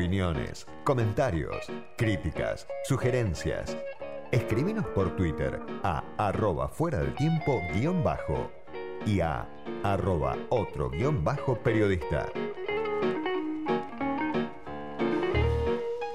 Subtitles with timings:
[0.00, 1.66] opiniones, comentarios,
[1.98, 3.76] críticas, sugerencias.
[4.32, 8.50] Escribinos por Twitter a arroba fuera del tiempo guion bajo
[9.04, 9.46] y a
[9.82, 12.32] arroba otro guion bajo periodista.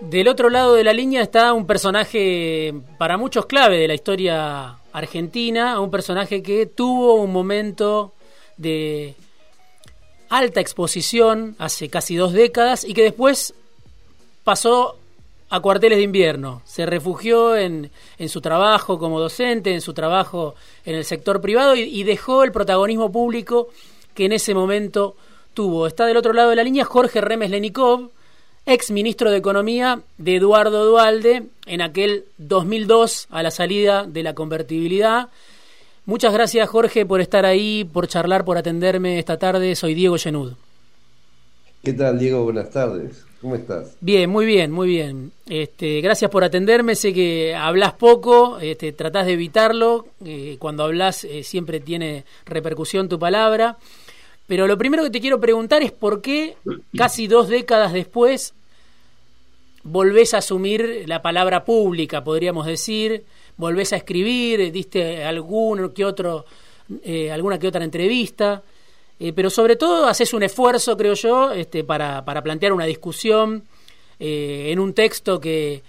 [0.02, 4.78] Del otro lado de la línea está un personaje para muchos clave de la historia
[4.94, 8.16] argentina, un personaje que tuvo un momento
[8.58, 9.14] de
[10.30, 13.54] alta exposición hace casi dos décadas y que después
[14.45, 14.98] pasó
[15.49, 16.62] a cuarteles de invierno.
[16.63, 20.55] Se refugió en, en su trabajo como docente, en su trabajo
[20.86, 23.67] en el sector privado y, dejó el protagonismo público
[24.13, 25.17] que en ese momento
[25.53, 25.86] tuvo.
[25.86, 28.12] Está del otro lado de la línea Jorge Remes Lenikov,
[28.66, 34.34] ex ministro de Economía de Eduardo Dualde en aquel 2002 a la salida de la
[34.34, 35.27] convertibilidad
[36.05, 39.75] Muchas gracias Jorge por estar ahí, por charlar, por atenderme esta tarde.
[39.75, 40.53] Soy Diego Llenud.
[41.83, 42.44] ¿Qué tal Diego?
[42.44, 43.25] Buenas tardes.
[43.46, 43.96] ¿Cómo estás?
[44.02, 45.32] Bien, muy bien, muy bien.
[45.48, 46.96] Este, gracias por atenderme.
[46.96, 50.08] Sé que hablas poco, este, tratás de evitarlo.
[50.26, 53.78] Eh, cuando hablas eh, siempre tiene repercusión tu palabra.
[54.48, 56.58] Pero lo primero que te quiero preguntar es por qué
[56.98, 58.56] casi dos décadas después
[59.84, 63.26] volvés a asumir la palabra pública, podríamos decir,
[63.58, 66.46] volvés a escribir, diste algún que otro,
[67.04, 68.64] eh, alguna que otra entrevista,
[69.19, 73.63] eh, pero sobre todo haces un esfuerzo, creo yo, este, para, para plantear una discusión
[74.19, 75.83] eh, en un texto que,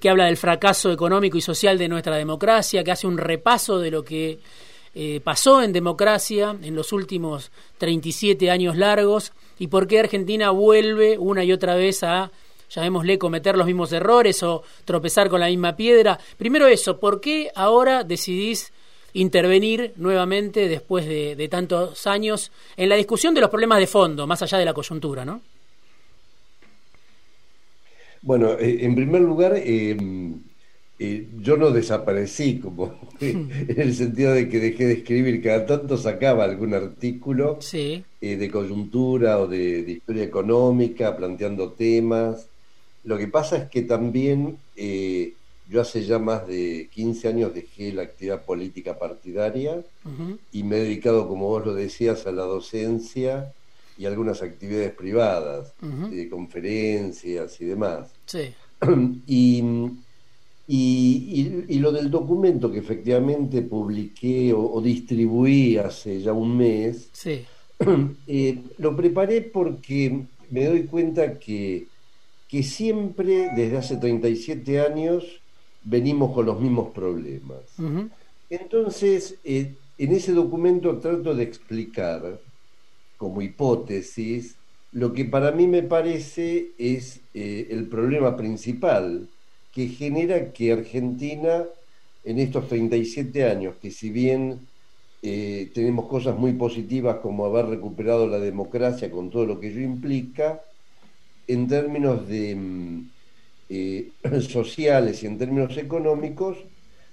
[0.00, 3.90] que habla del fracaso económico y social de nuestra democracia, que hace un repaso de
[3.90, 4.38] lo que
[5.24, 11.42] pasó en democracia en los últimos 37 años largos y por qué Argentina vuelve una
[11.42, 12.30] y otra vez a
[12.74, 16.18] llamémosle, cometer los mismos errores o tropezar con la misma piedra.
[16.36, 18.72] Primero eso, ¿por qué ahora decidís
[19.14, 24.42] intervenir nuevamente después de, tantos años en la discusión de los problemas de fondo, más
[24.42, 25.40] allá de la coyuntura, ¿no?
[28.22, 29.96] Bueno, eh, en primer lugar, eh,
[30.98, 35.96] eh, yo no desaparecí, como en el sentido de que dejé de escribir, cada tanto
[35.96, 37.58] sacaba algún artículo
[38.20, 42.48] de coyuntura o de, historia económica, planteando temas.
[43.04, 45.34] Lo que pasa es que también eh,
[45.68, 49.82] yo hace ya más de 15 años dejé la actividad política partidaria
[50.52, 53.52] y me he dedicado, como vos lo decías, a la docencia
[53.96, 58.10] y algunas actividades privadas, de conferencias y demás.
[59.26, 59.62] y,
[61.78, 67.10] lo del documento que efectivamente publiqué o, distribuí hace ya un mes,
[68.26, 71.86] eh, lo preparé porque me doy cuenta que
[72.54, 75.40] que siempre, desde hace 37 años,
[75.84, 77.60] venimos con los mismos problemas.
[78.50, 82.40] Entonces, eh, en ese documento trato de explicar,
[83.16, 84.56] como hipótesis,
[84.92, 89.28] lo que para mí me parece es eh, el problema principal
[89.72, 91.64] que genera que Argentina,
[92.24, 94.60] en estos 37 años, que si bien
[95.22, 99.80] eh, tenemos cosas muy positivas como haber recuperado la democracia con todo lo que ello
[99.80, 100.60] implica,
[101.46, 103.10] en términos de, mm,
[103.68, 104.10] eh,
[104.48, 106.58] sociales y en términos económicos,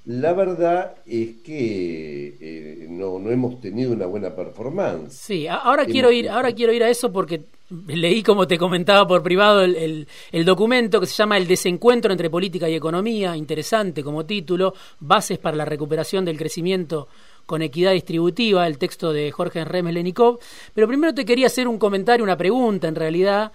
[0.06, 5.13] la verdad es que eh, no, no, hemos tenido una buena performance.
[5.13, 7.44] Sí, ahora quiero ir, ahora quiero ir a eso porque
[7.88, 12.31] leí, como te comentaba por privado, el, el, documento que se llama El desencuentro entre
[12.31, 17.07] política y economía, interesante como título, Bases para la recuperación del crecimiento
[17.45, 20.39] con equidad distributiva, el texto de Jorge Remes Lenikov.
[20.73, 23.51] Pero primero te quería hacer un comentario, una pregunta en realidad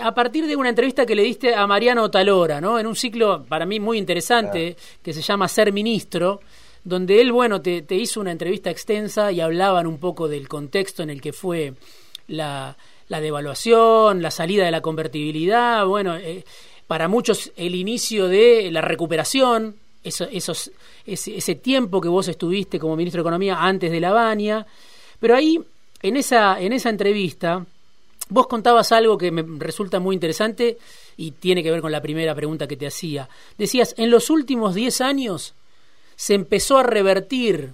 [0.00, 2.78] a partir de una entrevista que le diste a Mariano Talora, ¿no?
[2.78, 6.40] En un ciclo para mí muy interesante que se llama Ser Ministro,
[6.84, 11.10] donde él, bueno, te, hizo una entrevista extensa y hablaban un poco del contexto en
[11.10, 11.74] el que fue
[12.28, 12.76] la,
[13.08, 16.44] devaluación, la salida de la convertibilidad, bueno, eh,
[16.86, 20.70] para muchos el inicio de la recuperación, eso, esos,
[21.06, 24.66] ese, ese, tiempo que vos estuviste como ministro de Economía antes de la Baña,
[25.18, 25.58] pero ahí,
[26.02, 27.64] en esa, en esa entrevista,
[28.30, 30.78] Vos contabas algo que me resulta muy interesante
[31.16, 33.28] y tiene que ver con la primera pregunta que te hacía.
[33.58, 35.54] Decías, en los últimos 10 años
[36.16, 37.72] se empezó a revertir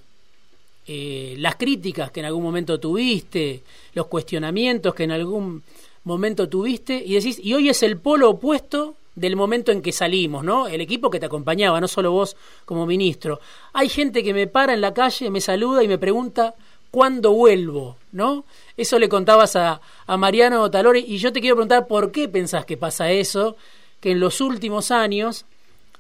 [0.86, 3.62] eh, las críticas que en algún momento tuviste,
[3.94, 5.62] los cuestionamientos que en algún
[6.04, 10.42] momento tuviste, y decís, y hoy es el polo opuesto del momento en que salimos,
[10.42, 10.66] ¿no?
[10.66, 13.40] El equipo que te acompañaba, no solo vos como ministro.
[13.72, 16.54] Hay gente que me para en la calle, me saluda y me pregunta
[16.90, 18.44] cuándo vuelvo, ¿no?
[18.76, 22.64] Eso le contabas a, a Mariano Talori y yo te quiero preguntar por qué pensás
[22.64, 23.56] que pasa eso,
[24.00, 25.44] que en los últimos años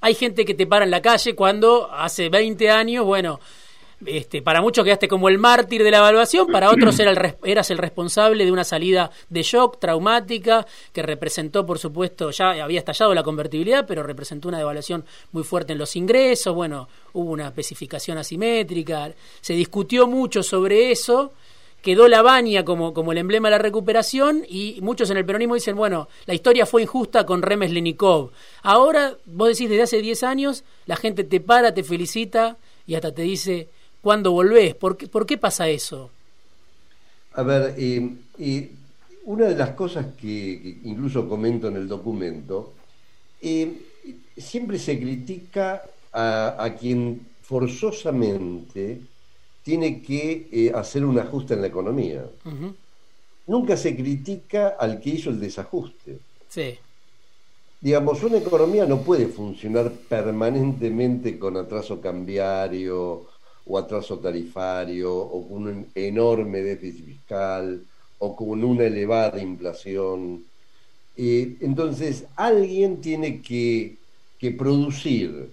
[0.00, 3.40] hay gente que te para en la calle cuando hace 20 años, bueno,
[4.06, 7.70] este, para muchos quedaste como el mártir de la evaluación, para otros era el, eras
[7.70, 13.14] el responsable de una salida de shock traumática que representó, por supuesto, ya había estallado
[13.14, 18.18] la convertibilidad, pero representó una devaluación muy fuerte en los ingresos, bueno, hubo una especificación
[18.18, 21.32] asimétrica, se discutió mucho sobre eso
[21.82, 25.54] quedó la baña como, como el emblema de la recuperación y muchos en el peronismo
[25.54, 28.32] dicen, bueno, la historia fue injusta con Remes Lenikov.
[28.62, 33.14] Ahora, vos decís, desde hace 10 años, la gente te para, te felicita y hasta
[33.14, 33.68] te dice,
[34.02, 34.74] ¿cuándo volvés?
[34.74, 36.10] ¿Por qué, por qué pasa eso?
[37.34, 38.70] A ver, eh, eh,
[39.24, 42.72] una de las cosas que, incluso comento en el documento,
[43.40, 43.72] eh,
[44.36, 45.82] siempre se critica
[46.12, 49.00] a, a quien forzosamente
[49.62, 52.24] tiene que eh, hacer un ajuste en la economía.
[53.46, 56.18] Nunca se critica al que hizo el desajuste.
[56.48, 56.78] Sí.
[57.80, 63.26] Digamos, una economía no puede funcionar permanentemente con atraso cambiario
[63.70, 67.80] o atraso tarifario o con un enorme déficit fiscal
[68.18, 70.44] o con una elevada inflación.
[71.16, 73.96] Eh, entonces, alguien tiene que,
[74.58, 75.50] producir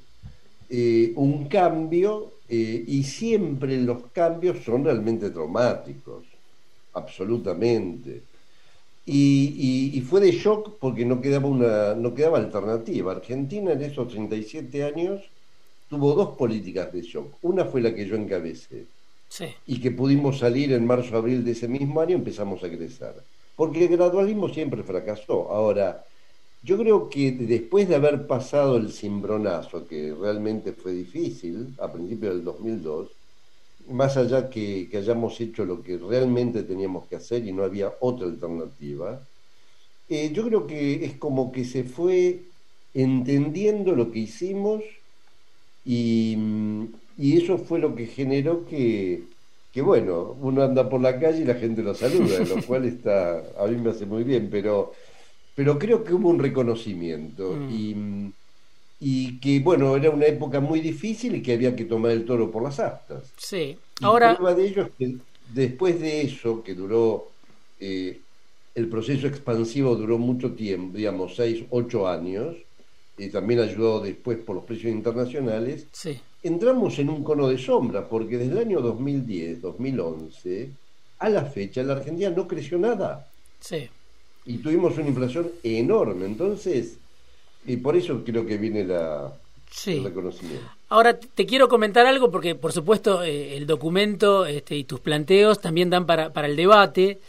[0.69, 6.23] eh, un cambio eh, y siempre los cambios son realmente traumáticos,
[6.93, 8.23] absolutamente.
[9.05, 13.11] Y, fue de shock porque no quedaba, una, no quedaba alternativa.
[13.11, 15.21] Argentina en esos 37 años
[15.89, 17.33] tuvo dos políticas de shock.
[17.41, 18.85] Una fue la que yo encabecé.
[19.65, 23.13] Y que pudimos salir en marzo-abril de ese mismo año, empezamos a crecer.
[23.55, 25.51] Porque el gradualismo siempre fracasó.
[25.51, 26.05] Ahora,
[26.63, 32.35] yo creo que después de haber pasado el cimbronazo, que realmente fue difícil a principios
[32.35, 33.09] del 2002,
[33.89, 38.27] más allá que, hayamos hecho lo que realmente teníamos que hacer y no había otra
[38.27, 39.21] alternativa,
[40.09, 42.41] eh, yo creo que es como que se fue
[42.93, 44.83] entendiendo lo que hicimos
[45.87, 46.37] y,
[47.17, 49.23] y eso fue lo que generó que,
[49.71, 53.43] que, bueno, uno anda por la calle y la gente lo saluda, lo cual está,
[53.57, 54.93] a mí me hace muy bien, pero
[55.57, 58.31] pero creo que hubo un reconocimiento mm.
[58.99, 62.51] y, que, bueno, era una época muy difícil y que había que tomar el toro
[62.51, 63.33] por las astas.
[63.37, 64.35] Sí, ahora...
[64.35, 65.17] prueba de ello es que
[65.55, 67.29] después de eso, que duró,
[67.79, 68.19] eh,
[68.75, 72.55] el proceso expansivo duró mucho tiempo, digamos, seis, ocho años,
[73.17, 76.19] y también ayudó después por los precios internacionales, sí.
[76.43, 80.69] entramos en un cono de sombra, porque desde el año 2010, 2011,
[81.19, 83.27] a la fecha la Argentina no creció nada.
[83.59, 83.89] Sí
[84.47, 86.25] y tuvimos una inflación enorme.
[86.25, 86.97] Entonces,
[87.65, 89.33] y por eso creo que viene la,
[89.85, 90.65] el reconocimiento.
[90.89, 95.59] Ahora te quiero comentar algo porque, por supuesto, eh, el documento este, y tus planteos
[95.59, 97.19] también dan para, para el debate.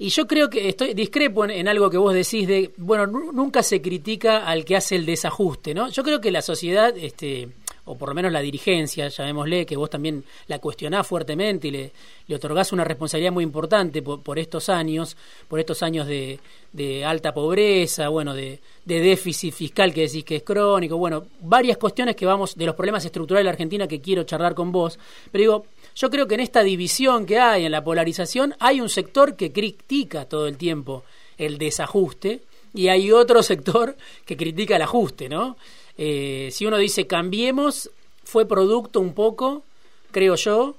[0.00, 3.82] Y yo creo que estoy discrepo en, algo que vos decís de, bueno, nunca se
[3.82, 5.88] critica al que hace el desajuste, ¿no?
[5.88, 7.48] Yo creo que la sociedad, este,
[7.84, 11.92] o por lo menos la dirigencia, llamémosle, que vos también la cuestionás fuertemente y le,
[12.28, 15.16] le otorgás una responsabilidad muy importante por, estos años,
[15.48, 16.38] por estos años de,
[16.72, 21.76] de alta pobreza, bueno, de, de, déficit fiscal que decís que es crónico, bueno, varias
[21.76, 24.96] cuestiones que vamos, de los problemas estructurales de la Argentina que quiero charlar con vos,
[25.32, 25.66] pero digo,
[25.98, 29.50] yo creo que en esta división que hay, en la polarización, hay un sector que
[29.50, 31.02] critica todo el tiempo
[31.36, 32.42] el desajuste
[32.72, 35.56] y hay otro sector que critica el ajuste, ¿no?
[35.96, 37.90] Eh, si uno dice cambiemos,
[38.22, 39.64] fue producto un poco,
[40.12, 40.76] creo yo,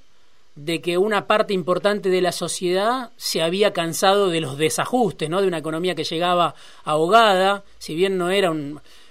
[0.55, 5.41] de que una parte importante de la sociedad se había cansado de los desajustes, ¿no?
[5.41, 8.51] De una economía que llegaba ahogada, si bien no era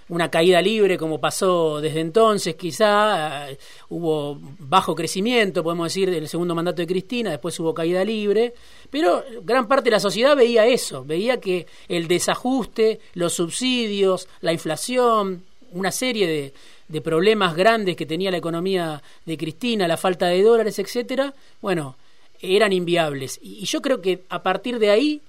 [0.08, 6.28] una caída libre como pasó desde entonces, quizá eh, hubo bajo crecimiento, podemos decir, del
[6.28, 8.54] segundo mandato de Cristina, después hubo caída libre,
[8.90, 14.52] pero gran parte de la sociedad veía eso, veía que el desajuste, los subsidios, la
[14.52, 16.54] inflación, una serie de,
[16.88, 21.96] de problemas grandes que tenía la economía de Cristina, la falta de dólares, etcétera, bueno,
[22.40, 23.38] eran inviables.
[23.42, 25.22] Y, yo creo que a partir de ahí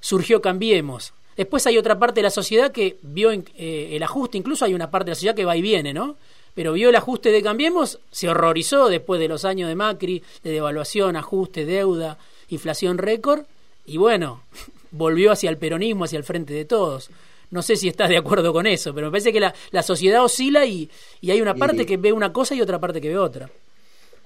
[0.00, 1.12] surgió Cambiemos.
[1.36, 4.90] Después hay otra parte de la sociedad que vio eh, el ajuste, incluso hay una
[4.90, 6.16] parte de la sociedad que va y viene, ¿no?
[6.54, 10.52] Pero vio el ajuste de Cambiemos, se horrorizó después de los años de Macri, de
[10.52, 12.16] devaluación, ajuste, deuda,
[12.48, 13.44] inflación récord,
[13.86, 14.42] y bueno,
[14.92, 17.10] volvió hacia el peronismo, hacia el frente de todos.
[17.50, 20.24] No sé si estás de acuerdo con eso, pero me parece que la, la sociedad
[20.24, 20.88] oscila y,
[21.20, 23.48] y, hay una parte que ve una cosa y otra parte que ve otra.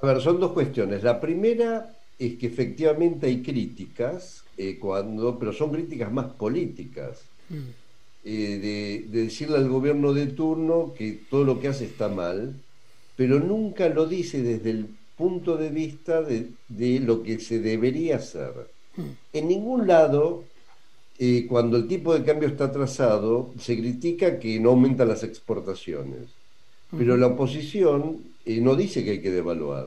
[0.01, 1.03] A ver, son dos cuestiones.
[1.03, 7.23] La primera es que efectivamente hay críticas, eh, cuando, pero son críticas más políticas.
[7.49, 7.55] Mm.
[8.25, 12.55] Eh, de, decirle al gobierno de turno que todo lo que hace está mal,
[13.17, 14.87] pero nunca lo dice desde el
[15.17, 18.53] punto de vista de, de lo que se debería hacer.
[18.97, 19.03] Mm.
[19.33, 20.45] En ningún lado
[21.21, 26.29] eh, cuando el tipo de cambio está atrasado, se critica que no aumentan las exportaciones.
[26.97, 29.87] Pero la oposición no dice que hay que devaluar.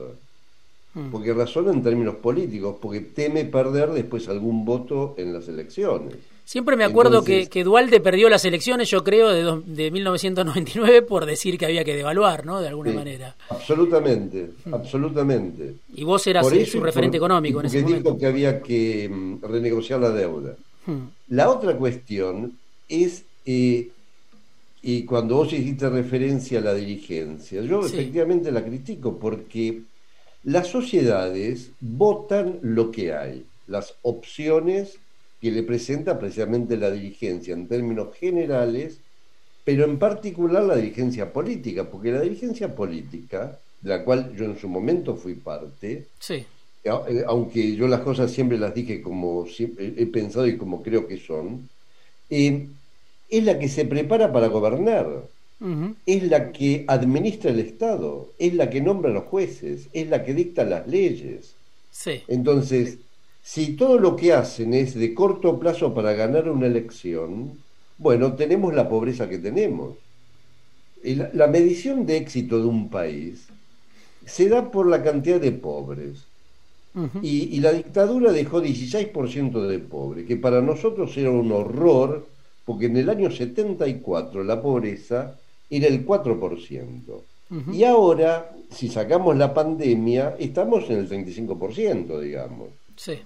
[0.94, 1.10] Mm.
[1.10, 6.16] Porque razona en términos políticos, porque teme perder después algún voto en las elecciones.
[6.44, 11.24] Siempre me acuerdo que, que, Dualde perdió las elecciones, yo creo, de, de 1999 por
[11.24, 12.60] decir que había que devaluar, ¿no?
[12.60, 13.36] De alguna manera.
[13.48, 14.74] Absolutamente, mm.
[14.74, 15.74] absolutamente.
[15.94, 18.10] Y vos eras su referente económico en ese momento.
[18.10, 20.56] Porque dijo que había que mm, renegociar la deuda.
[21.28, 22.58] La otra cuestión
[22.88, 23.88] es, eh,
[24.82, 29.82] y cuando vos hiciste referencia a la dirigencia, yo efectivamente la critico porque
[30.44, 34.98] las sociedades votan lo que hay, las opciones
[35.40, 38.98] que le presenta precisamente la dirigencia en términos generales,
[39.64, 44.58] pero en particular la dirigencia política, porque la dirigencia política, de la cual yo en
[44.58, 46.44] su momento fui parte, sí.
[46.84, 49.46] Eh, aunque yo las cosas siempre las dije como
[49.78, 51.68] he pensado y como creo que son,
[52.28, 52.66] eh,
[53.28, 55.22] es la que se prepara para gobernar
[56.06, 60.24] es la que administra el Estado, es la que nombra a los jueces, es la
[60.24, 61.54] que dicta las leyes.
[62.26, 62.98] Entonces,
[63.42, 67.58] si todo lo que hacen es de corto plazo para ganar una elección,
[67.98, 69.96] bueno, tenemos la pobreza que tenemos.
[71.04, 73.46] la, medición de éxito de un país
[74.26, 76.24] se da por la cantidad de pobres.
[77.22, 82.26] y, y, la dictadura dejó 16% de pobres, que para nosotros era un horror,
[82.64, 85.38] porque en el año 74 la pobreza
[85.72, 87.00] era el 4%.
[87.70, 92.68] Y ahora, si sacamos la pandemia, estamos en el 35%, digamos.
[92.96, 93.18] Sí.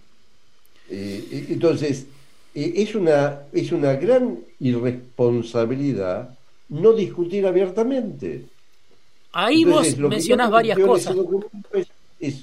[0.91, 2.07] Eh, entonces,
[2.53, 6.37] eh, es, una, es una gran irresponsabilidad
[6.69, 8.47] no discutir abiertamente.
[9.33, 11.15] Ahí vos mencionás varias cosas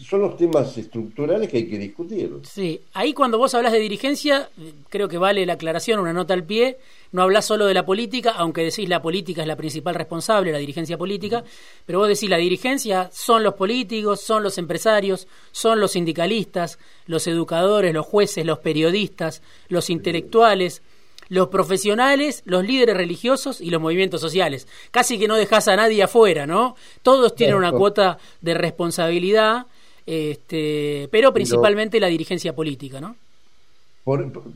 [0.08, 2.32] son los temas estructurales que hay que discutir.
[2.44, 4.50] Sí, ahí cuando vos hablas de dirigencia,
[4.90, 6.78] creo que vale la aclaración, una nota al pie,
[7.14, 10.58] no hablas solo de la política, aunque decís la política es la principal responsable, la
[10.58, 11.44] dirigencia política,
[11.86, 17.28] pero vos decís la dirigencia son los políticos, son los empresarios, son los sindicalistas, los
[17.28, 20.82] educadores, los jueces, los periodistas, los intelectuales,
[21.30, 24.68] los profesionales, los líderes religiosos y los movimientos sociales.
[24.90, 26.76] Casi que no dejas a nadie afuera, ¿no?
[27.04, 29.68] Todos tienen una cuota de responsabilidad,
[30.08, 33.16] este, pero principalmente la dirigencia política, ¿no?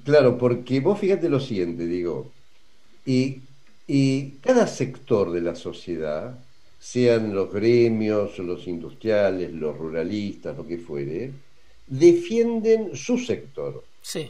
[0.04, 2.32] claro, porque vos fíjate lo siguiente, digo,
[3.08, 3.40] y,
[3.88, 6.38] y cada sector de la sociedad,
[6.80, 11.32] sean los gremios, los industriales, los ruralistas, lo que fuere,
[11.88, 13.84] defienden su sector.
[14.02, 14.30] Sí.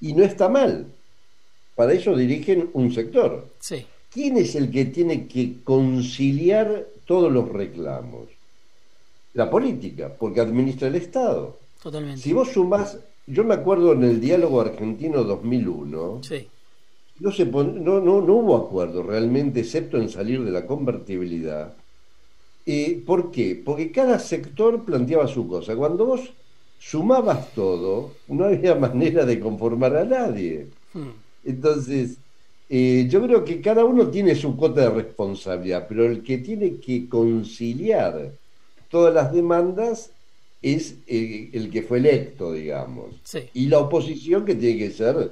[0.00, 0.86] Y no está mal,
[1.74, 3.48] para eso dirigen un sector.
[3.60, 3.86] Sí.
[4.12, 8.28] ¿Quién es el que tiene que conciliar todos los reclamos?
[9.34, 11.58] La política, porque administra el Estado.
[11.82, 12.20] Totalmente.
[12.20, 16.48] Si vos sumás, yo me acuerdo en el diálogo argentino 2001, sí.
[17.20, 21.74] No, se no, no, no, hubo acuerdo realmente, excepto en salir de la convertibilidad.
[22.64, 23.60] Eh, ¿Por qué?
[23.64, 25.76] Porque cada sector planteaba su cosa.
[25.76, 26.32] Cuando vos
[26.78, 30.66] sumabas todo, no había manera de conformar a nadie.
[30.92, 31.10] Hmm.
[31.44, 32.18] Entonces,
[32.68, 36.76] eh, yo creo que cada uno tiene su cuota de responsabilidad, pero el que tiene
[36.76, 38.32] que conciliar
[38.90, 40.10] todas las demandas
[40.60, 43.14] es eh, el que fue electo, digamos.
[43.54, 45.30] Y la oposición que tiene que ser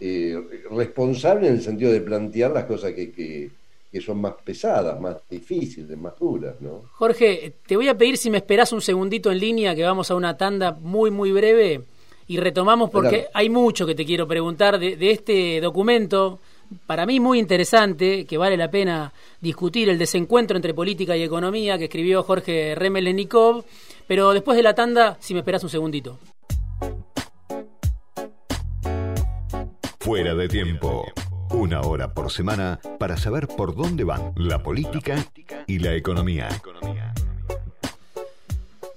[0.00, 0.38] eh,
[0.70, 3.50] responsable en el sentido de plantear las cosas que, que,
[3.90, 6.82] que, son más pesadas, más difíciles, más duras, ¿no?
[6.92, 10.14] Jorge, te voy a pedir si me esperás un segundito en línea, que vamos a
[10.14, 11.82] una tanda muy, muy breve
[12.28, 16.40] y retomamos porque hay mucho que te quiero preguntar de, este documento,
[16.86, 21.78] para mí muy interesante, que vale la pena discutir, el desencuentro entre política y economía
[21.78, 23.64] que escribió Jorge Remelenikov,
[24.08, 26.18] pero después de la tanda, si me esperas un segundito.
[30.06, 31.04] Fuera de tiempo.
[31.50, 35.16] Una hora por semana para saber por dónde van la política
[35.66, 36.48] y la economía.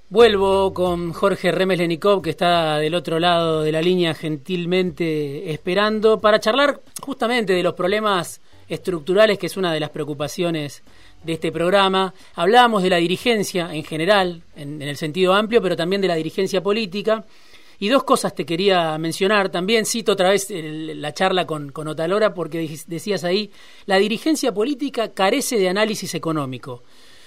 [0.07, 1.79] Vuelvo con Jorge Remes
[2.21, 7.73] que está del otro lado de la línea gentilmente esperando para charlar justamente de los
[7.73, 10.83] problemas estructurales, que es una de las preocupaciones
[11.23, 12.13] de este programa.
[12.35, 16.61] Hablábamos de la dirigencia en general, en, el sentido amplio, pero también de la dirigencia
[16.61, 17.25] política.
[17.79, 19.49] Y dos cosas te quería mencionar.
[19.49, 23.51] También cito otra vez la charla con, con Otalora porque decías ahí,
[23.85, 26.83] la dirigencia política carece de análisis económico.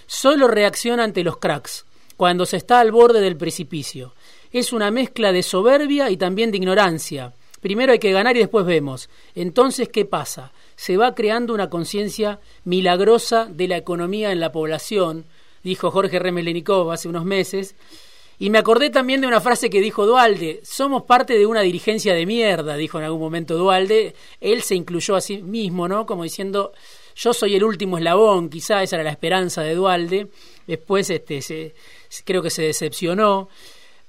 [0.07, 4.15] Solo reacciona ante los cracks cuando se está al borde del precipicio.
[4.53, 7.33] Es una mezcla de soberbia y también de ignorancia.
[7.63, 9.09] Primero hay que ganar y después vemos.
[9.35, 10.53] Entonces, ¿qué pasa?
[10.77, 15.25] Se va creando una conciencia milagrosa de la economía en la población,
[15.63, 17.75] dijo Jorge Remelenikov hace unos meses.
[18.43, 22.13] Y me acordé también de una frase que dijo Dualde, somos parte de una dirigencia
[22.13, 24.17] de mierda, dijo en algún momento Dualde.
[24.41, 26.07] Él se incluyó a sí mismo, ¿no?
[26.07, 26.73] Como diciendo,
[27.15, 30.27] yo soy el último eslabón, quizá esa era la esperanza de Dualde.
[30.67, 31.77] Después este, se,
[32.25, 33.49] creo que se decepcionó.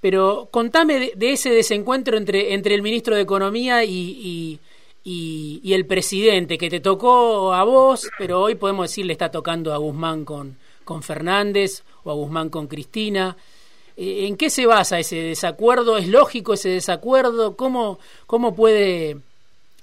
[0.02, 4.60] Pero contame de, ese desencuentro entre, entre el ministro de Economía y,
[5.04, 9.72] y, el presidente, que te tocó a vos, pero hoy podemos decir le está tocando
[9.72, 13.38] a Guzmán con, con Fernández o a Guzmán con Cristina.
[13.97, 15.97] Eh, ¿En qué se basa ese desacuerdo?
[15.97, 17.55] ¿Es lógico ese desacuerdo?
[17.55, 19.17] ¿Cómo, cómo puede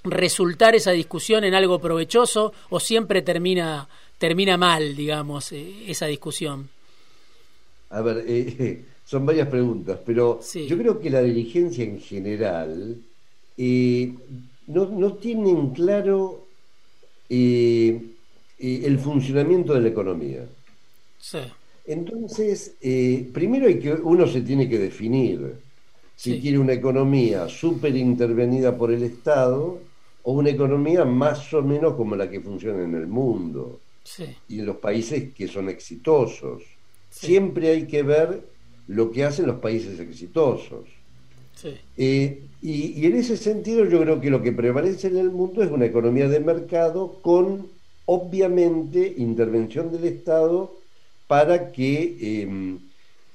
[0.03, 3.89] resultar esa discusión en algo provechoso o siempre termina,
[4.19, 6.69] termina mal, digamos, eh, esa discusión?
[7.91, 12.97] A ver, eh, son varias preguntas, pero yo creo que la dirigencia en general
[13.59, 16.47] no, no, tienen claro
[17.29, 20.47] el funcionamiento de la economía.
[21.19, 21.41] Sí.
[21.87, 25.55] Entonces, eh, primero hay que, uno se tiene que definir
[26.15, 29.79] si quiere una economía súper intervenida por el Estado
[30.23, 33.81] o una economía más o menos como la que funciona en el mundo
[34.49, 36.63] y en los países que son exitosos.
[37.09, 38.43] Siempre hay que ver
[38.89, 40.85] lo que hacen los países exitosos.
[41.97, 45.63] Eh, y, y, en ese sentido yo creo que lo que prevalece en el mundo
[45.63, 47.67] es una economía de mercado con,
[48.07, 50.80] obviamente, intervención del Estado
[51.31, 52.81] para que em,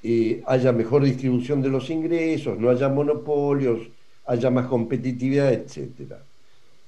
[0.03, 3.87] eh, haya mejor distribución de los ingresos, no haya monopolios,
[4.25, 6.21] haya más competitividad, etcétera.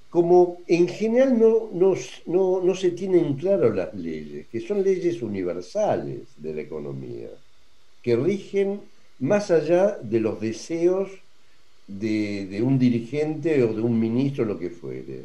[0.10, 6.24] Como en general no, no, no, se tienen claro las leyes, que son leyes universales
[6.36, 7.30] de la economía,
[8.04, 8.82] que rigen
[9.20, 11.10] más allá de los deseos
[11.88, 15.24] de, un dirigente o de un ministro, lo que fuere.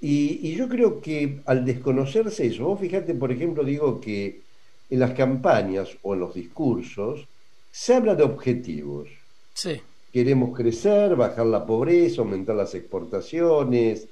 [0.00, 4.45] Y, y, yo creo que al desconocerse eso, vos fíjate, por ejemplo, digo que
[4.90, 7.26] en las campañas o en los discursos
[7.70, 9.08] se habla de objetivos.
[9.54, 9.80] Sí.
[10.12, 14.08] Queremos crecer, bajar la pobreza, aumentar las exportaciones,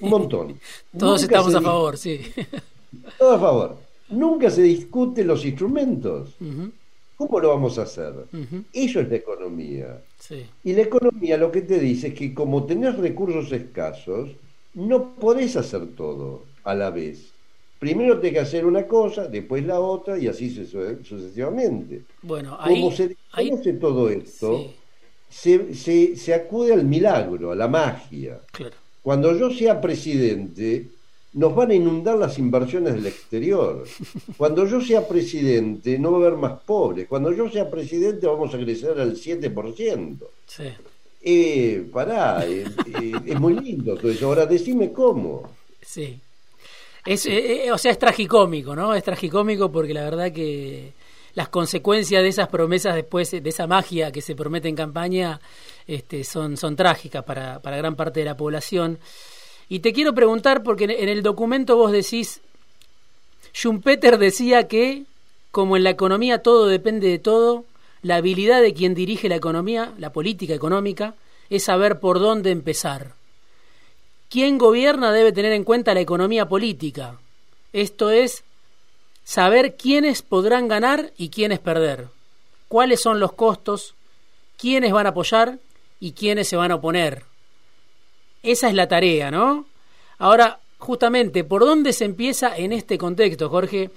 [0.00, 0.58] un montón.
[0.98, 2.20] Todos estamos a favor, sí.
[3.18, 3.76] Todos a favor.
[4.08, 6.30] Nunca se discuten los instrumentos.
[7.16, 8.12] ¿Cómo lo vamos a hacer?
[8.72, 10.02] Eso es la economía.
[10.18, 10.46] Sí.
[10.64, 14.30] Y la economía lo que te dice es que como tenés recursos escasos,
[14.74, 17.30] no podés hacer todo a la vez.
[17.80, 22.02] Primero tenés que hacer una cosa, después la otra y así sucesivamente.
[22.20, 24.66] Bueno, ahí, Como se desconoce todo esto,
[25.30, 28.38] se, se, acude al milagro, a la magia.
[29.02, 30.88] Cuando yo sea presidente,
[31.32, 33.84] nos van a inundar las inversiones del exterior.
[34.36, 37.08] Cuando yo sea presidente, no va a haber más pobres.
[37.08, 40.18] Cuando yo sea presidente, vamos a crecer al 7%.
[40.46, 40.64] Sí.
[41.22, 42.64] Eh, pará, eh,
[43.00, 44.26] eh, es muy lindo todo eso.
[44.26, 45.48] Ahora decime cómo.
[45.80, 46.20] Sí.
[47.04, 48.94] Es, eh, eh, o sea, es tragicómico, ¿no?
[48.94, 50.92] Es tragicómico porque la verdad que
[51.34, 55.40] las consecuencias de esas promesas después, de esa magia que se promete en campaña,
[55.86, 58.98] este, son, son trágicas para, para gran parte de la población.
[59.68, 62.40] Y te quiero preguntar, porque en el documento vos decís,
[63.54, 65.04] Schumpeter decía que,
[65.50, 67.64] como en la economía todo depende de todo,
[68.02, 71.14] la habilidad de quien dirige la economía, la política económica,
[71.50, 73.14] es saber por dónde empezar.
[74.30, 77.18] Quien gobierna debe tener en cuenta la economía política.
[77.72, 78.44] Esto es
[79.24, 82.06] saber quiénes podrán ganar y quiénes perder,
[82.68, 83.94] cuáles son los costos,
[84.56, 85.58] quiénes van a apoyar
[85.98, 87.24] y quiénes se van a oponer.
[88.44, 89.66] Esa es la tarea, ¿no?
[90.18, 93.90] Ahora, justamente, ¿por dónde se empieza en este contexto, Jorge?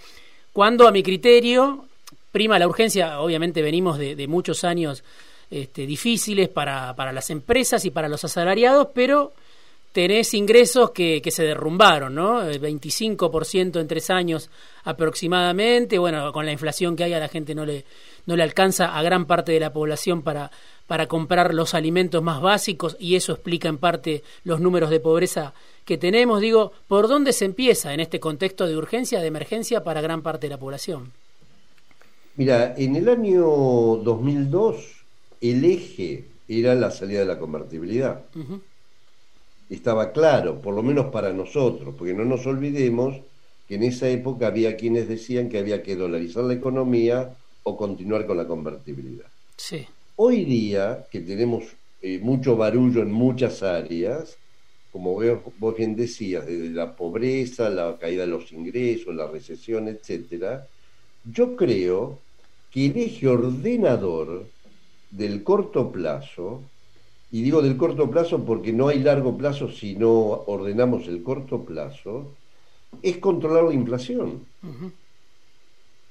[0.52, 1.86] Cuando a mi criterio
[2.32, 5.04] prima la urgencia, obviamente venimos de, muchos años
[5.52, 9.34] este, difíciles para, para las empresas y para los asalariados, pero
[9.94, 12.42] tenés ingresos que, que se derrumbaron, ¿no?
[12.42, 14.50] El 25% en tres años
[14.84, 16.00] aproximadamente.
[16.00, 17.86] Bueno, con la inflación que hay a la gente no le,
[18.26, 20.52] no le alcanza a gran parte de la población para,
[20.88, 25.54] para comprar los alimentos más básicos y eso explica en parte los números de pobreza
[25.86, 26.42] que tenemos.
[26.42, 30.48] Digo, ¿por dónde se empieza en este contexto de urgencia, de emergencia para gran parte
[30.48, 31.12] de la población?
[32.36, 35.06] Mira, en el año 2002
[35.40, 38.24] el eje era la salida de la convertibilidad
[39.74, 43.16] estaba claro, por lo menos para nosotros, porque no nos olvidemos
[43.68, 48.26] que en esa época había quienes decían que había que dolarizar la economía o continuar
[48.28, 49.26] con la convertibilidad.
[49.58, 49.86] Sí.
[50.16, 51.64] Hoy día, que tenemos
[52.02, 54.38] eh, mucho barullo en muchas áreas,
[54.92, 55.20] como
[55.58, 60.68] vos bien decías, desde la pobreza, la caída de los ingresos, la recesión, etcétera,
[61.24, 62.20] yo creo
[62.70, 64.46] que el eje ordenador
[65.10, 66.62] del corto plazo
[67.34, 70.12] y digo del corto plazo porque no hay largo plazo si no
[70.46, 72.32] ordenamos el corto plazo,
[73.02, 74.46] es controlar la inflación.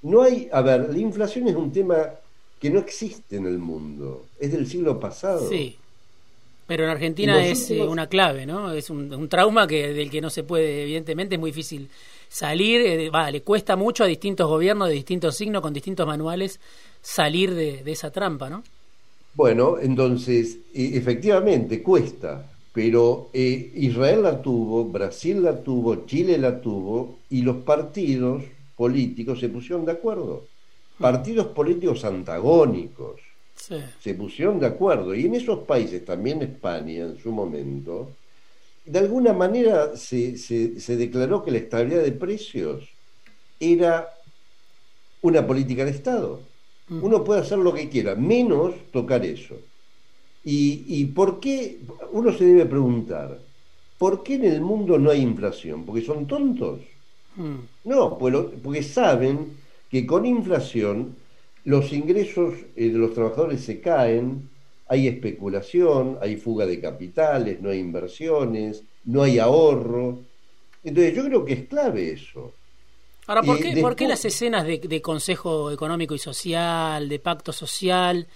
[0.02, 2.10] No hay, a ver, la inflación es un tema
[2.58, 5.48] que no existe en el mundo, es del siglo pasado.
[5.48, 5.76] Sí.
[6.66, 8.72] Pero en Argentina es eh, una clave, ¿no?
[8.72, 11.88] Es un, trauma que del que no se puede, evidentemente, es muy difícil
[12.28, 12.80] salir.
[12.80, 16.58] Eh, le cuesta mucho a distintos gobiernos de distintos signos, con distintos manuales,
[17.00, 18.64] salir de, esa trampa, ¿no?
[19.34, 22.48] Bueno, entonces, e, efectivamente, cuesta.
[22.72, 28.42] Pero eh, Israel la tuvo, Brasil la tuvo, Chile la tuvo, y los partidos
[28.76, 30.46] políticos se pusieron de acuerdo.
[30.98, 33.20] Partidos políticos antagónicos
[33.54, 35.14] se pusieron de acuerdo.
[35.14, 38.10] Y en esos países, también España en su momento,
[38.84, 42.88] de alguna manera se, se, declaró que la estabilidad de precios
[43.60, 44.08] era
[45.20, 46.40] una política de Estado.
[46.88, 49.56] Uno puede hacer lo que quiera, menos tocar eso.
[50.44, 51.78] Y, y, por qué,
[52.10, 53.38] uno se debe preguntar,
[53.98, 55.86] ¿por qué en el mundo no hay inflación?
[55.86, 56.80] ¿Porque son tontos?
[57.36, 57.60] Mm.
[57.84, 59.56] No, porque saben
[59.88, 61.16] que con inflación
[61.64, 64.50] los ingresos eh, de los trabajadores se caen,
[64.86, 70.18] hay especulación, hay fuga de capitales, no hay inversiones, no hay ahorro.
[70.82, 72.54] Entonces yo creo que es clave eso.
[73.26, 77.52] Ahora, ¿por qué, ¿por qué las escenas de, de, Consejo Económico y Social, de Pacto
[77.52, 78.26] Social,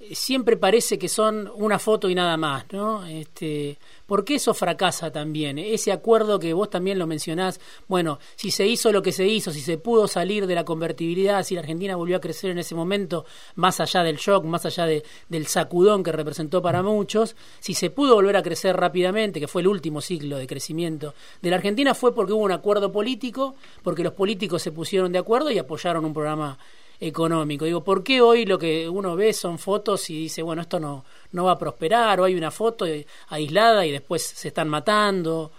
[0.00, 3.06] eh, siempre parece que son una foto y nada más, ¿no?
[3.06, 5.58] Este, ¿Por qué eso fracasa también?
[5.58, 9.52] Ese acuerdo que vos también lo mencionás, bueno, si se hizo lo que se hizo,
[9.52, 12.74] si se pudo salir de la convertibilidad, si la Argentina volvió a crecer en ese
[12.74, 17.74] momento, más allá del shock, más allá de, del sacudón que representó para muchos, si
[17.74, 21.56] se pudo volver a crecer rápidamente, que fue el último ciclo de crecimiento de la
[21.56, 25.58] Argentina, fue porque hubo un acuerdo político, porque los políticos se pusieron de acuerdo y
[25.58, 26.58] apoyaron un programa
[27.00, 27.64] económico.
[27.64, 31.04] Digo, ¿por qué hoy lo que uno ve son fotos y dice, bueno, esto no,
[31.32, 32.86] no va a prosperar, o hay una foto
[33.28, 35.50] aislada y después se están matando?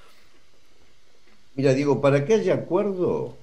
[1.55, 3.37] Mira, digo, para que haya acuerdo,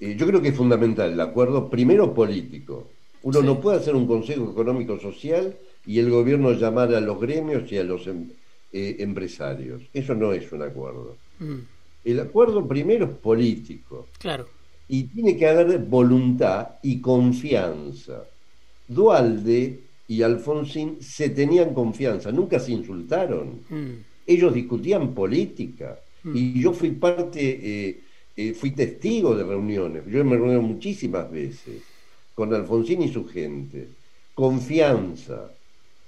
[0.00, 2.88] eh, yo creo que es fundamental el acuerdo, primero político.
[3.22, 7.70] Uno no puede hacer un Consejo Económico Social y el gobierno llamar a los gremios
[7.70, 8.30] y a los em,
[8.72, 9.82] eh, empresarios.
[9.92, 11.16] Eso no es un acuerdo.
[11.38, 11.58] Mm.
[12.04, 14.08] El acuerdo primero es político.
[14.18, 14.46] Claro
[14.92, 18.24] y tiene que haber voluntad y confianza.
[18.86, 23.62] Dualde y Alfonsín se tenían confianza, nunca se insultaron.
[23.70, 23.92] Mm.
[24.26, 26.36] Ellos discutían política mm.
[26.36, 28.00] y yo fui parte, eh,
[28.36, 30.02] eh, fui testigo de reuniones.
[30.06, 31.80] Yo me reuní muchísimas veces
[32.34, 33.88] con Alfonsín y su gente.
[34.34, 35.52] Confianza.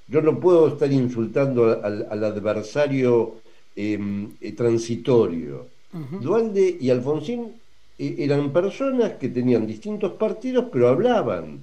[0.09, 3.37] Yo no puedo estar insultando al, adversario
[3.75, 5.73] em, eh, transitorio.
[6.21, 7.64] Dualde y Alfonsín
[7.99, 11.63] eran personas que tenían distintos partidos, pero hablaban.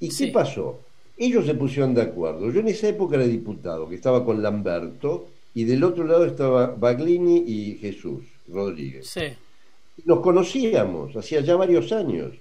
[0.00, 0.80] ¿Y qué pasó?
[1.16, 2.50] Ellos se pusieron de acuerdo.
[2.50, 6.66] Yo en esa época era diputado, que estaba con Lamberto, y del otro lado estaba
[6.66, 9.12] Baglini y Jesús Rodríguez.
[10.04, 12.32] Nos conocíamos, hacía ya varios años.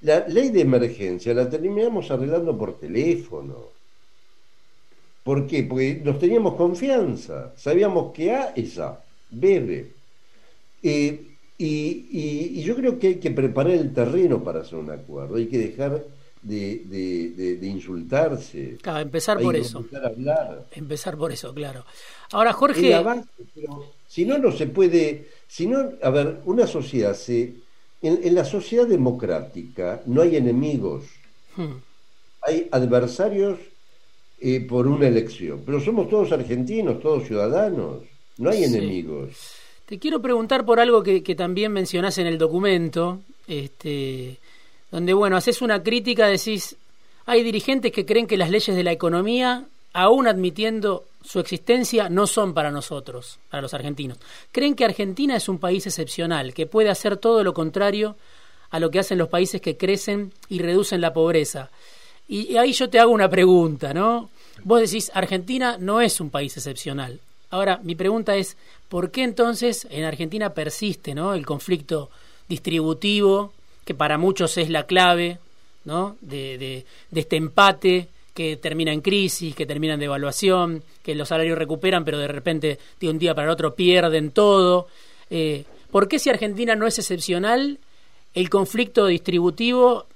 [0.00, 3.78] La ley de emergencia la terminamos arreglando por teléfono.
[5.22, 5.62] ¿Por qué?
[5.64, 7.52] Porque nos teníamos confianza.
[7.56, 9.92] Sabíamos que A es A, B, B.
[10.82, 11.27] Eh,
[11.58, 15.58] y, yo creo que hay que preparar el terreno para hacer un acuerdo, hay que
[15.58, 16.04] dejar
[16.40, 18.78] de, insultarse.
[18.80, 19.78] Claro, empezar por eso.
[19.78, 20.66] Empezar, a hablar.
[20.72, 21.84] empezar por eso, claro.
[22.30, 22.94] Ahora, Jorge...
[24.06, 25.28] si no, no se puede...
[25.48, 27.54] Si no, a ver, una sociedad se...
[28.00, 31.06] En, la sociedad democrática no hay enemigos,
[31.56, 31.74] hmm.
[32.42, 33.58] hay adversarios
[34.40, 38.04] eh, por una elección, pero somos todos argentinos, todos ciudadanos,
[38.36, 39.58] no hay enemigos.
[39.88, 44.36] Te quiero preguntar por algo que, también mencionás en el documento, este,
[44.90, 46.76] donde, bueno, haces una crítica, decís,
[47.24, 52.26] hay dirigentes que creen que las leyes de la economía, aún admitiendo su existencia, no
[52.26, 54.18] son para nosotros, para los argentinos.
[54.52, 58.14] Creen que Argentina es un país excepcional, que puede hacer todo lo contrario
[58.68, 61.70] a lo que hacen los países que crecen y reducen la pobreza.
[62.28, 64.28] Y ahí yo te hago una pregunta, ¿no?
[64.64, 67.20] Vos decís, Argentina no es un país excepcional.
[67.50, 68.56] Ahora, mi pregunta es,
[68.88, 71.34] ¿por qué entonces en Argentina persiste ¿no?
[71.34, 72.10] el conflicto
[72.48, 73.52] distributivo,
[73.84, 75.38] que para muchos es la clave
[75.84, 76.16] ¿no?
[76.20, 76.84] de,
[77.14, 82.18] este empate que termina en crisis, que termina en devaluación, que los salarios recuperan, pero
[82.18, 84.86] de repente de un día para el otro pierden todo?
[85.30, 87.78] Eh, ¿Por qué si Argentina no es excepcional,
[88.34, 90.06] el conflicto distributivo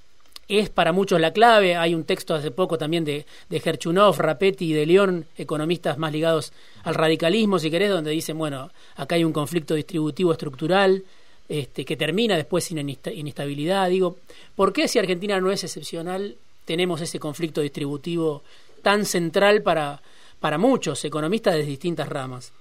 [0.49, 1.77] es para muchos la clave.
[1.77, 6.13] Hay un texto hace poco también de, de Gerchunov, Rapetti y de León, economistas más
[6.13, 6.53] ligados
[6.85, 11.05] al radicalismo, si querés, donde dicen, bueno, acá hay un conflicto distributivo estructural
[11.49, 13.89] este, que termina después sin inestabilidad.
[13.89, 14.17] Digo,
[14.57, 18.43] ¿por qué si Argentina no es excepcional tenemos ese conflicto distributivo
[18.83, 20.01] tan central para,
[20.41, 22.53] para muchos economistas de distintas ramas?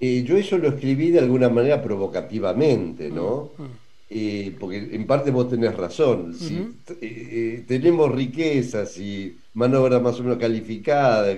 [0.00, 3.50] Eh, yo eso lo escribí de alguna manera provocativamente, ¿no?
[3.56, 3.85] Mm, mm.
[4.08, 6.68] Eh, porque en parte vos tenés razón, si eh,
[7.00, 11.36] eh, tenemos riquezas y mano más o menos calificada,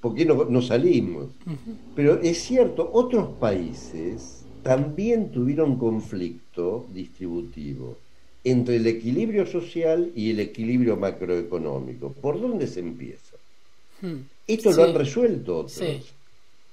[0.00, 1.26] ¿por qué no, salimos?
[1.94, 7.98] Pero es cierto, otros países también tuvieron conflicto distributivo
[8.42, 12.12] entre el equilibrio social y el equilibrio macroeconómico.
[12.12, 13.36] ¿Por dónde se empieza?
[14.00, 14.20] Hmm.
[14.46, 16.14] Esto lo han resuelto otros.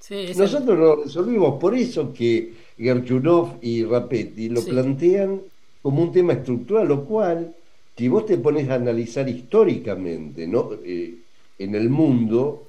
[0.09, 5.41] Nosotros lo resolvimos, por eso que Gerchunov y Rapetti lo plantean
[5.81, 7.55] como un tema estructural, lo cual,
[7.97, 10.71] si vos te pones a analizar históricamente ¿no?
[10.83, 11.15] Eh,
[11.57, 12.67] en el mundo,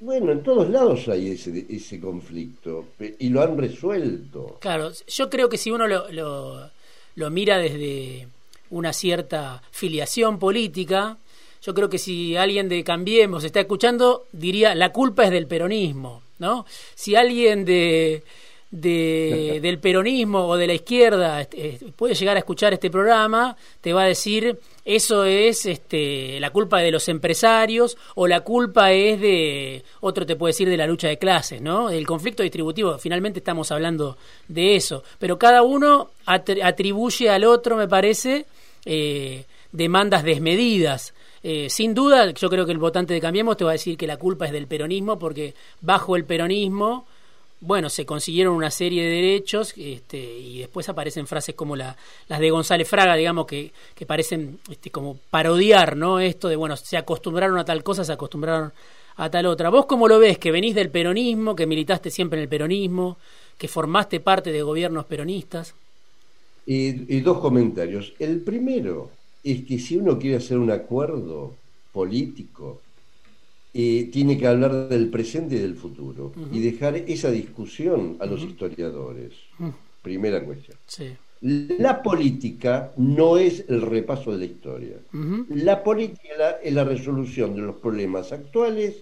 [0.00, 2.86] bueno, en todos lados hay ese, ese conflicto
[3.18, 4.58] y lo han resuelto.
[4.60, 6.70] Claro, yo creo que si uno lo,
[7.14, 8.26] lo mira desde
[8.70, 11.18] una cierta filiación política,
[11.62, 16.23] yo creo que si alguien de Cambiemos está escuchando, diría la culpa es del peronismo,
[16.44, 16.66] ¿no?
[16.94, 18.22] Si alguien de,
[18.70, 24.02] del peronismo o de la izquierda este, puede llegar a escuchar este programa, te va
[24.02, 29.84] a decir eso es este, la culpa de los empresarios o la culpa es de,
[30.00, 31.88] otro te puede decir de la lucha de clases, ¿no?
[31.88, 37.88] El conflicto distributivo, finalmente estamos hablando de eso, pero cada uno atribuye al otro, me
[37.88, 38.44] parece,
[38.84, 41.14] eh, demandas desmedidas.
[41.46, 44.06] Eh, sin duda, yo creo que el votante de Cambiemos te va a decir que
[44.06, 45.52] la culpa es del peronismo, porque
[45.82, 47.04] bajo el peronismo,
[47.60, 52.40] bueno, se consiguieron una serie de derechos este, y después aparecen frases como la, las
[52.40, 56.18] de González Fraga, digamos, que, que parecen este, como parodiar, ¿no?
[56.18, 58.72] Esto de, bueno, se acostumbraron a tal cosa, se acostumbraron
[59.16, 59.68] a tal otra.
[59.68, 60.38] ¿Vos cómo lo ves?
[60.38, 63.18] Que venís del peronismo, que militaste siempre en el peronismo,
[63.58, 65.74] que formaste parte de gobiernos peronistas.
[66.64, 68.14] y dos comentarios.
[68.18, 69.10] El primero,
[69.44, 71.54] es que si uno quiere hacer un acuerdo
[71.92, 72.80] político,
[73.74, 78.42] eh, tiene que hablar del presente y del futuro y dejar esa discusión a los
[78.42, 79.32] historiadores.
[80.02, 80.78] Primera cuestión.
[81.40, 84.96] La política no es el repaso de la historia.
[85.50, 88.94] La política es la resolución de los problemas actuales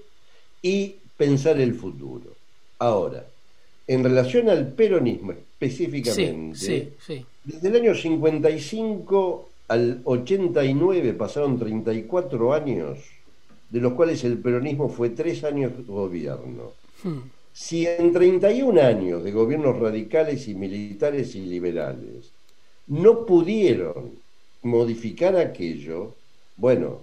[0.60, 2.34] y pensar el futuro.
[2.78, 3.24] Ahora,
[3.86, 6.94] en relación al peronismo específicamente,
[7.44, 12.98] desde el año 55 al 89 pasaron 34 años,
[13.70, 16.72] de los cuales el peronismo fue tres años de gobierno.
[17.02, 17.20] Hmm.
[17.54, 22.32] Si en 31 años de gobiernos radicales y militares y liberales
[22.86, 24.12] no pudieron
[24.62, 26.14] modificar aquello,
[26.56, 27.00] bueno,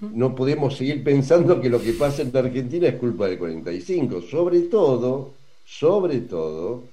[0.00, 4.60] no podemos seguir pensando que lo que pasa en Argentina es culpa del 45, sobre
[4.62, 6.84] todo, sobre todo,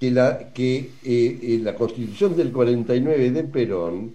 [0.00, 4.14] que la, que, eh, eh, la constitución del 49 de Perón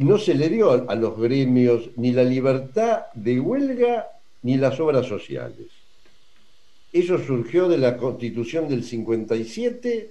[0.00, 4.06] no se le dio a los gremios ni la libertad de huelga
[4.42, 5.66] ni las obras sociales.
[6.92, 10.10] Eso surgió de la constitución del 57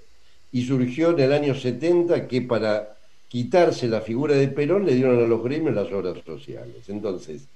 [0.51, 2.95] y surgió en el año 70 que para
[3.27, 6.87] quitarse la figura de Perón le dieron a los gremios las obras sociales.
[6.87, 7.47] Entonces,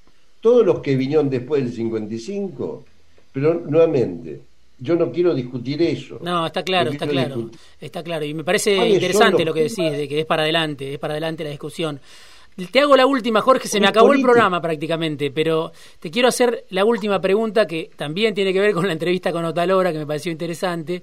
[0.42, 2.86] todos los que vinieron después del 55,
[3.32, 4.42] pero nuevamente,
[4.80, 6.20] yo no quiero discutir eso.
[6.22, 7.50] No, está claro, está claro.
[7.80, 8.26] Está claro.
[8.26, 11.44] Y me parece interesante lo que decís, de que es para adelante, es para adelante
[11.44, 12.00] la discusión.
[12.72, 16.66] Te hago la última, Jorge, se me acabó el programa prácticamente, pero te quiero hacer
[16.72, 20.06] la última pregunta que también tiene que ver con la entrevista con Otalora, que me
[20.06, 21.02] pareció interesante,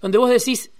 [0.00, 0.70] donde vos decís,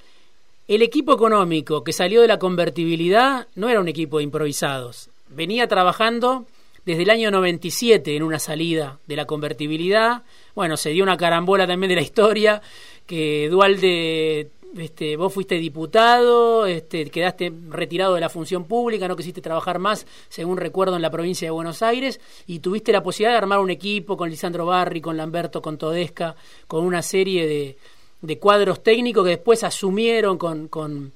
[0.68, 5.66] el equipo económico que salió de la convertibilidad no era un equipo de improvisados, venía
[5.66, 6.46] trabajando
[6.84, 10.22] desde el año 97 en una salida de la convertibilidad.
[10.54, 12.60] Bueno, se dio una carambola también de la historia,
[13.06, 19.40] que Dualde, este, vos fuiste diputado, este, quedaste retirado de la función pública, no quisiste
[19.40, 23.38] trabajar más, según recuerdo, en la provincia de Buenos Aires, y tuviste la posibilidad de
[23.38, 26.34] armar un equipo con Lisandro Barri, con Lamberto, con Todesca,
[26.66, 27.76] con una serie de,
[28.22, 31.12] de cuadros técnicos que después asumieron con, con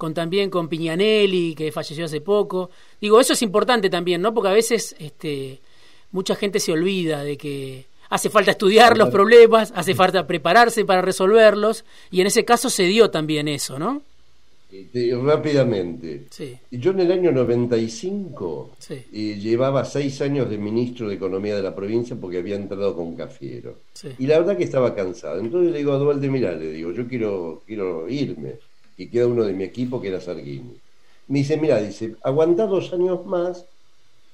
[0.00, 2.70] con también con Piñanelli, que falleció hace poco.
[2.98, 4.32] Digo, eso es importante también, ¿no?
[4.32, 5.60] Porque a veces este,
[6.10, 11.02] mucha gente se olvida de que hace falta estudiar los problemas, hace falta prepararse para
[11.02, 14.00] resolverlos, y en ese caso se dio también eso, ¿no?
[15.22, 16.28] Rápidamente.
[16.30, 16.56] Sí.
[16.70, 21.74] Yo en el año 95 eh, llevaba seis años de ministro de Economía de la
[21.74, 23.80] provincia porque había entrado con Cafiero.
[24.18, 25.40] Y la verdad que estaba cansado.
[25.40, 29.44] Entonces le digo a Dualde, mirá, le digo, yo quiero, quiero irme y queda uno
[29.44, 30.76] de mi equipo que era Sarguini.
[31.28, 33.64] Me dice, mira, dice, aguanta dos años más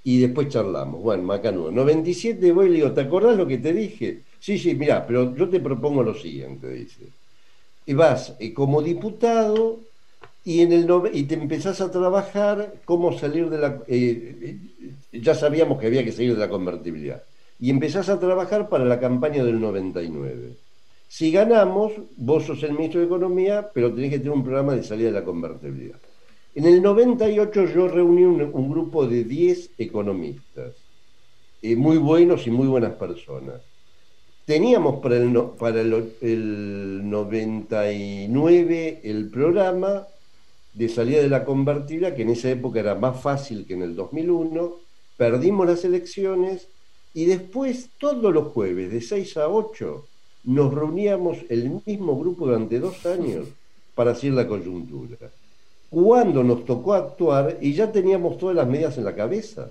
[0.02, 1.02] y después charlamos.
[1.02, 1.70] Bueno, Macanudo.
[1.70, 4.22] 97 voy y le digo, ¿te acordás lo que te dije?
[4.38, 7.12] Sí, sí, mira, pero yo te propongo lo siguiente, dice.
[7.84, 9.80] Y vas eh, como diputado
[10.44, 13.82] y, en el y te empezás a trabajar cómo salir de la...
[13.88, 14.56] Eh,
[15.12, 17.24] ya sabíamos que había que salir de la convertibilidad.
[17.58, 20.56] Y empezás a trabajar para la campaña del 99.
[21.08, 24.82] Si ganamos, vos sos el ministro de Economía, pero tenés que tener un programa de
[24.82, 25.98] salida de la convertibilidad.
[26.54, 30.74] En el 98 yo reuní un, grupo de 10 economistas,
[31.62, 33.60] eh, muy buenos y muy buenas personas.
[34.46, 40.06] teníamos para el, el, el 99 el programa
[40.72, 43.94] de salida de la convertible, que en esa época era más fácil que en el
[43.94, 44.74] 2001,
[45.16, 46.68] perdimos las elecciones
[47.14, 50.06] y después todos los jueves de 6 a 8
[50.46, 53.48] nos reuníamos el mismo grupo durante dos años
[53.94, 55.16] para hacer la coyuntura.
[55.90, 59.68] Cuando nos tocó actuar y ya teníamos todas las medidas en la cabeza.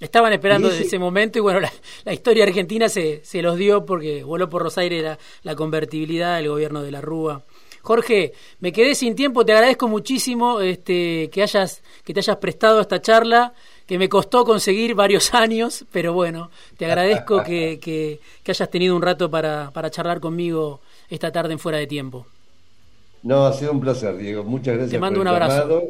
[0.00, 1.60] Estaban esperando desde ese momento y bueno,
[2.04, 6.36] la, historia argentina se, se, los dio porque voló por los aires la, la convertibilidad
[6.36, 7.42] del gobierno de la Rúa.
[7.86, 12.78] Jorge, me quedé sin tiempo, te agradezco muchísimo este, que, hayas, que te hayas prestado
[12.78, 13.54] a esta charla,
[13.86, 18.20] que me costó conseguir varios años, pero bueno, te agradezco que, que,
[18.50, 22.26] hayas tenido un rato para, para charlar conmigo esta tarde en Fuera de Tiempo.
[23.22, 24.44] No, ha sido un placer, Diego.
[24.44, 24.92] Muchas gracias.
[24.92, 25.82] Te mando un abrazo.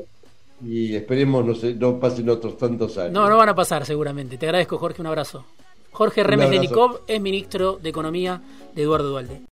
[0.65, 3.13] Y esperemos no, no pasen otros tantos años.
[3.13, 4.39] No, no van a pasar seguramente.
[4.39, 5.03] Te agradezco, Jorge.
[5.03, 5.45] Un abrazo.
[5.93, 8.41] Jorge Remes Lenikov es ministro de Economía
[8.75, 9.41] de Eduardo Dualde.